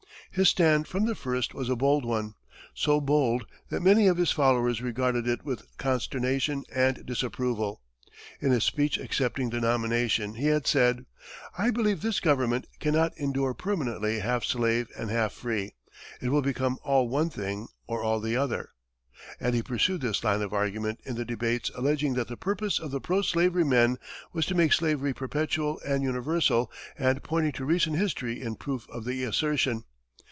His 0.33 0.47
stand 0.47 0.87
from 0.87 1.03
the 1.07 1.13
first 1.15 1.53
was 1.53 1.67
a 1.67 1.75
bold 1.75 2.05
one 2.05 2.35
so 2.73 3.01
bold 3.01 3.45
that 3.67 3.81
many 3.81 4.07
of 4.07 4.15
his 4.15 4.31
followers 4.31 4.81
regarded 4.81 5.27
it 5.27 5.43
with 5.43 5.65
consternation 5.77 6.63
and 6.73 7.05
disapproval. 7.05 7.81
In 8.39 8.51
his 8.51 8.63
speech 8.63 8.97
accepting 8.97 9.49
the 9.49 9.59
nomination, 9.59 10.35
he 10.35 10.45
had 10.45 10.65
said, 10.67 11.05
"I 11.57 11.69
believe 11.69 12.01
this 12.01 12.21
government 12.21 12.65
cannot 12.79 13.11
endure 13.17 13.53
permanently 13.53 14.19
half 14.19 14.45
slave 14.45 14.87
and 14.97 15.09
half 15.09 15.33
free. 15.33 15.75
It 16.21 16.29
will 16.29 16.41
become 16.41 16.77
all 16.81 17.09
one 17.09 17.29
thing 17.29 17.67
or 17.85 18.01
all 18.01 18.21
the 18.21 18.37
other," 18.37 18.69
and 19.37 19.53
he 19.53 19.61
pursued 19.61 19.99
this 19.99 20.23
line 20.23 20.41
of 20.41 20.53
argument 20.53 21.01
in 21.03 21.17
the 21.17 21.25
debates 21.25 21.69
alleging 21.75 22.13
that 22.13 22.29
the 22.29 22.37
purpose 22.37 22.79
of 22.79 22.91
the 22.91 23.01
pro 23.01 23.21
slavery 23.21 23.65
men 23.65 23.97
was 24.31 24.45
to 24.45 24.55
make 24.55 24.71
slavery 24.71 25.13
perpetual 25.13 25.81
and 25.85 26.03
universal, 26.03 26.71
and 26.97 27.21
pointing 27.21 27.51
to 27.51 27.65
recent 27.65 27.97
history 27.97 28.41
in 28.41 28.55
proof 28.55 28.87
of 28.89 29.03
the 29.03 29.25
assertion. 29.25 29.83